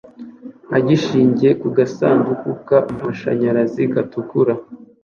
[0.75, 4.53] a gishingiye ku gasanduku k'amashanyarazi gatukura